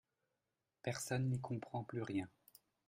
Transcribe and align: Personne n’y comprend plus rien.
Personne 0.81 1.29
n’y 1.29 1.39
comprend 1.39 1.83
plus 1.83 2.01
rien. 2.01 2.27